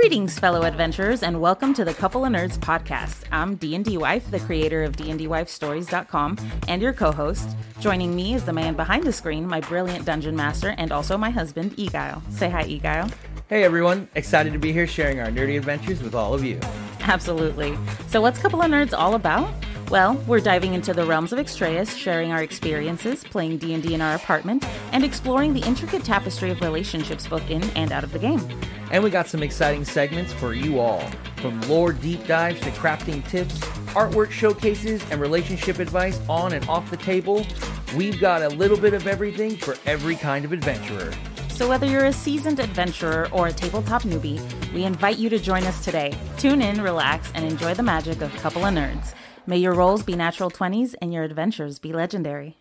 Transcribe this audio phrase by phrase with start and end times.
[0.00, 3.24] Greetings, fellow adventurers, and welcome to the Couple A' Nerds podcast.
[3.32, 7.56] I'm D&D Wife, the creator of dndwifestories.com, and your co-host.
[7.80, 11.30] Joining me is the man behind the screen, my brilliant dungeon master, and also my
[11.30, 12.22] husband, Eguile.
[12.32, 13.12] Say hi, Eguile.
[13.48, 16.60] Hey everyone, excited to be here sharing our nerdy adventures with all of you.
[17.00, 17.76] Absolutely.
[18.06, 19.52] So, what's Couple A' Nerds all about?
[19.90, 24.14] Well, we're diving into the realms of Extraeus, sharing our experiences, playing D&D in our
[24.14, 28.46] apartment, and exploring the intricate tapestry of relationships both in and out of the game.
[28.90, 31.02] And we got some exciting segments for you all.
[31.36, 33.58] From lore deep dives to crafting tips,
[33.94, 37.46] artwork showcases, and relationship advice on and off the table,
[37.96, 41.12] we've got a little bit of everything for every kind of adventurer.
[41.50, 44.40] So, whether you're a seasoned adventurer or a tabletop newbie,
[44.72, 46.16] we invite you to join us today.
[46.36, 49.14] Tune in, relax, and enjoy the magic of Couple A' Nerds.
[49.46, 52.58] May your rolls be natural 20s and your adventures be legendary.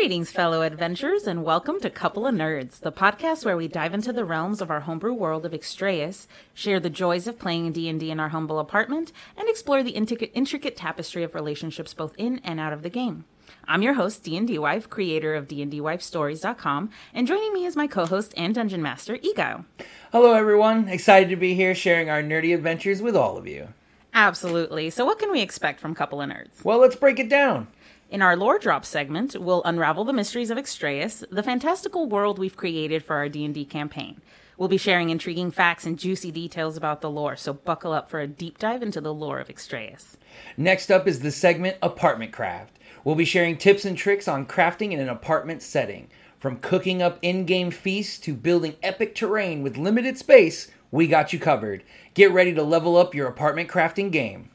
[0.00, 4.12] Greetings, fellow adventurers, and welcome to Couple A' Nerds, the podcast where we dive into
[4.12, 8.20] the realms of our homebrew world of Extraeus, share the joys of playing D&D in
[8.20, 12.72] our humble apartment, and explore the intricate, intricate tapestry of relationships both in and out
[12.72, 13.24] of the game.
[13.66, 18.54] I'm your host, D&D Wife, creator of dndwifestories.com, and joining me is my co-host and
[18.54, 19.64] dungeon master, Ego.
[20.12, 23.66] Hello everyone, excited to be here sharing our nerdy adventures with all of you.
[24.14, 24.90] Absolutely.
[24.90, 26.64] So what can we expect from Couple A' Nerds?
[26.64, 27.68] Well, let's break it down.
[28.10, 32.56] In our lore drop segment, we'll unravel the mysteries of Extraeus, the fantastical world we've
[32.56, 34.22] created for our D&D campaign.
[34.56, 38.20] We'll be sharing intriguing facts and juicy details about the lore, so buckle up for
[38.20, 40.16] a deep dive into the lore of Extraeus.
[40.56, 42.78] Next up is the segment Apartment Craft.
[43.04, 46.08] We'll be sharing tips and tricks on crafting in an apartment setting.
[46.40, 51.34] From cooking up in game feasts to building epic terrain with limited space, we got
[51.34, 51.82] you covered.
[52.14, 54.48] Get ready to level up your apartment crafting game.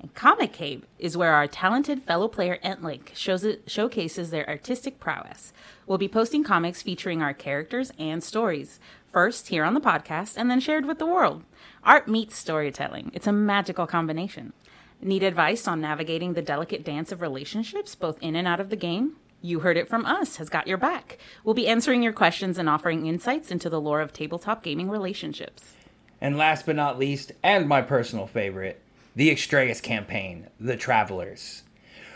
[0.00, 4.98] And Comic Cave is where our talented fellow player Entlink shows it, showcases their artistic
[4.98, 5.52] prowess.
[5.86, 8.80] We'll be posting comics featuring our characters and stories,
[9.12, 11.44] first here on the podcast and then shared with the world.
[11.84, 13.10] Art meets storytelling.
[13.12, 14.54] It's a magical combination.
[15.02, 18.76] Need advice on navigating the delicate dance of relationships both in and out of the
[18.76, 19.16] game?
[19.42, 21.18] You heard it from us, has got your back.
[21.44, 25.74] We'll be answering your questions and offering insights into the lore of tabletop gaming relationships.
[26.20, 28.82] And last but not least, and my personal favorite,
[29.20, 31.62] the Extraeus campaign, The Travelers.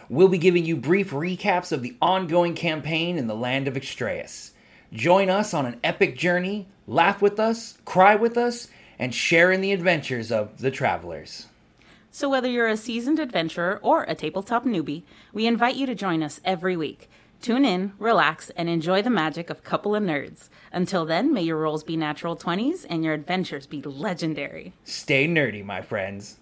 [0.08, 4.52] We'll be giving you brief recaps of the ongoing campaign in the land of Extraeus.
[4.90, 9.60] Join us on an epic journey, laugh with us, cry with us, and share in
[9.60, 11.48] the adventures of The Travelers.
[12.10, 16.22] So, whether you're a seasoned adventurer or a tabletop newbie, we invite you to join
[16.22, 17.10] us every week.
[17.42, 20.48] Tune in, relax, and enjoy the magic of Couple A' Nerds.
[20.72, 24.72] Until then, may your rolls be natural 20s and your adventures be legendary.
[24.84, 26.38] Stay nerdy, my friends.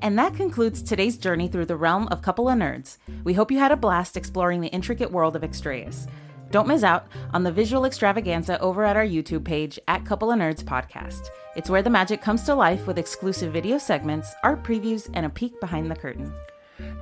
[0.00, 2.98] And that concludes today's journey through the realm of Couple A' Nerds.
[3.24, 6.06] We hope you had a blast exploring the intricate world of Extraeus.
[6.50, 10.36] Don't miss out on the visual extravaganza over at our YouTube page at Couple A'
[10.36, 11.28] Nerds Podcast.
[11.56, 15.30] It's where the magic comes to life with exclusive video segments, art previews, and a
[15.30, 16.32] peek behind the curtain.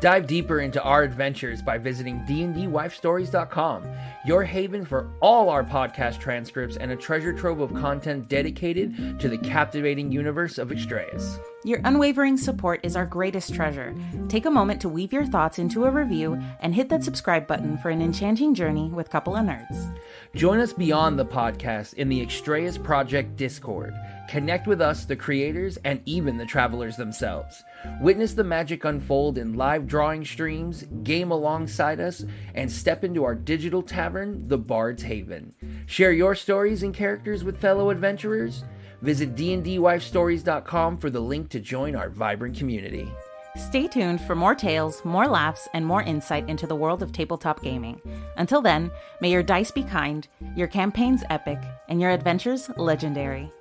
[0.00, 3.84] Dive deeper into our adventures by visiting dndwifestories.com,
[4.24, 9.28] your haven for all our podcast transcripts and a treasure trove of content dedicated to
[9.28, 11.38] the captivating universe of Extraeus.
[11.66, 13.94] Your unwavering support is our greatest treasure.
[14.28, 17.78] Take a moment to weave your thoughts into a review and hit that subscribe button
[17.78, 19.90] for an enchanting journey with Couple A' Nerds.
[20.34, 23.94] Join us beyond the podcast in the Extraeus Project Discord.
[24.28, 27.64] Connect with us, the creators, and even the travelers themselves.
[27.98, 33.34] Witness the magic unfold in live drawing streams, game alongside us, and step into our
[33.34, 35.54] digital tavern, the Bard's Haven.
[35.86, 38.64] Share your stories and characters with fellow adventurers.
[39.02, 43.08] Visit dndwifestories.com for the link to join our vibrant community.
[43.56, 47.62] Stay tuned for more tales, more laughs, and more insight into the world of tabletop
[47.62, 48.00] gaming.
[48.36, 48.90] Until then,
[49.20, 53.52] may your dice be kind, your campaigns epic, and your adventures legendary.